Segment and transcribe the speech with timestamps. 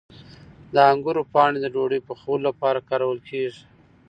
[0.73, 3.63] د انګورو پاڼې د ډوډۍ پخولو لپاره کارول کیږي.